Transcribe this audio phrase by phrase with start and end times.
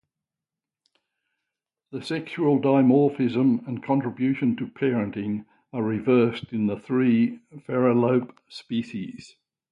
[1.91, 9.35] The sexual dimorphism and contribution to parenting are reversed in the three phalarope species.